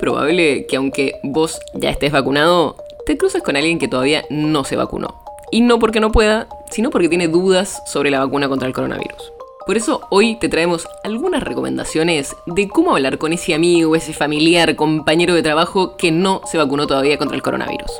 [0.00, 4.76] probable que aunque vos ya estés vacunado, te cruces con alguien que todavía no se
[4.76, 5.22] vacunó.
[5.52, 9.32] Y no porque no pueda, sino porque tiene dudas sobre la vacuna contra el coronavirus.
[9.66, 14.74] Por eso hoy te traemos algunas recomendaciones de cómo hablar con ese amigo, ese familiar,
[14.74, 17.90] compañero de trabajo que no se vacunó todavía contra el coronavirus.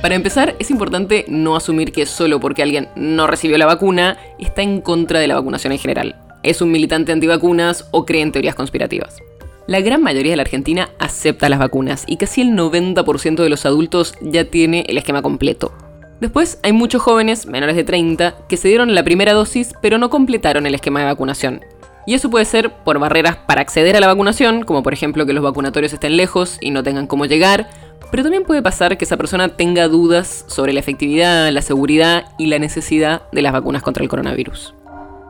[0.00, 4.62] Para empezar, es importante no asumir que solo porque alguien no recibió la vacuna está
[4.62, 6.16] en contra de la vacunación en general.
[6.42, 9.20] Es un militante antivacunas o cree en teorías conspirativas.
[9.68, 13.66] La gran mayoría de la Argentina acepta las vacunas y casi el 90% de los
[13.66, 15.74] adultos ya tiene el esquema completo.
[16.22, 20.08] Después hay muchos jóvenes, menores de 30, que se dieron la primera dosis pero no
[20.08, 21.60] completaron el esquema de vacunación.
[22.06, 25.34] Y eso puede ser por barreras para acceder a la vacunación, como por ejemplo que
[25.34, 27.68] los vacunatorios estén lejos y no tengan cómo llegar,
[28.10, 32.46] pero también puede pasar que esa persona tenga dudas sobre la efectividad, la seguridad y
[32.46, 34.72] la necesidad de las vacunas contra el coronavirus.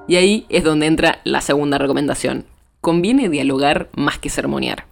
[0.06, 2.44] Y ahí es donde entra la segunda recomendación,
[2.80, 4.86] conviene dialogar más que sermonear.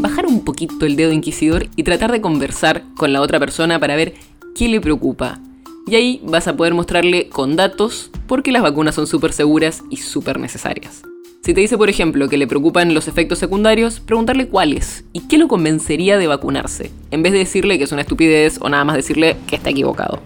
[0.00, 3.96] Bajar un poquito el dedo inquisidor y tratar de conversar con la otra persona para
[3.96, 4.14] ver
[4.54, 5.40] qué le preocupa.
[5.86, 9.82] Y ahí vas a poder mostrarle con datos por qué las vacunas son súper seguras
[9.90, 11.02] y súper necesarias.
[11.42, 15.38] Si te dice, por ejemplo, que le preocupan los efectos secundarios, preguntarle cuáles y qué
[15.38, 18.96] lo convencería de vacunarse, en vez de decirle que es una estupidez o nada más
[18.96, 20.20] decirle que está equivocado.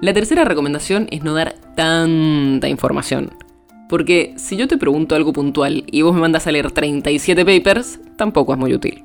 [0.00, 3.30] La tercera recomendación es no dar tanta información.
[3.88, 8.00] Porque si yo te pregunto algo puntual y vos me mandas a leer 37 papers,
[8.16, 9.02] tampoco es muy útil.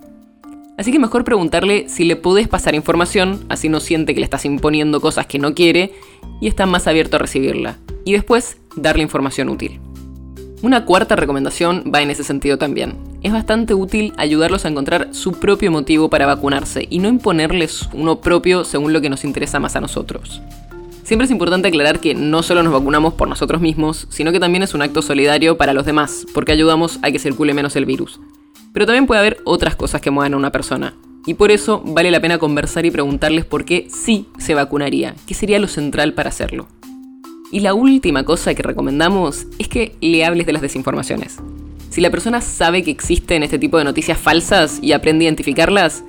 [0.77, 4.45] Así que mejor preguntarle si le podés pasar información, así no siente que le estás
[4.45, 5.93] imponiendo cosas que no quiere
[6.41, 7.77] y está más abierto a recibirla.
[8.05, 9.79] Y después, darle información útil.
[10.63, 12.95] Una cuarta recomendación va en ese sentido también.
[13.21, 18.21] Es bastante útil ayudarlos a encontrar su propio motivo para vacunarse y no imponerles uno
[18.21, 20.41] propio según lo que nos interesa más a nosotros.
[21.03, 24.63] Siempre es importante aclarar que no solo nos vacunamos por nosotros mismos, sino que también
[24.63, 28.21] es un acto solidario para los demás, porque ayudamos a que circule menos el virus.
[28.71, 30.95] Pero también puede haber otras cosas que muevan a una persona.
[31.25, 35.33] Y por eso vale la pena conversar y preguntarles por qué sí se vacunaría, qué
[35.33, 36.67] sería lo central para hacerlo.
[37.51, 41.37] Y la última cosa que recomendamos es que le hables de las desinformaciones.
[41.89, 46.03] Si la persona sabe que existen este tipo de noticias falsas y aprende a identificarlas,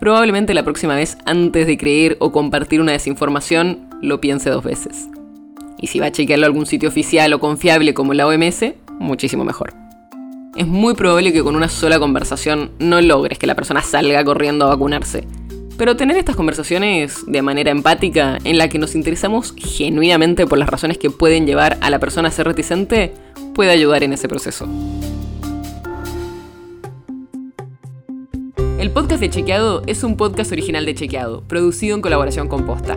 [0.00, 5.08] probablemente la próxima vez antes de creer o compartir una desinformación lo piense dos veces.
[5.78, 8.64] Y si va a chequearlo a algún sitio oficial o confiable como la OMS,
[8.98, 9.74] muchísimo mejor.
[10.56, 14.64] Es muy probable que con una sola conversación no logres que la persona salga corriendo
[14.64, 15.24] a vacunarse.
[15.76, 20.70] Pero tener estas conversaciones de manera empática, en la que nos interesamos genuinamente por las
[20.70, 23.12] razones que pueden llevar a la persona a ser reticente,
[23.54, 24.66] puede ayudar en ese proceso.
[28.78, 32.96] El podcast de Chequeado es un podcast original de Chequeado, producido en colaboración con Posta.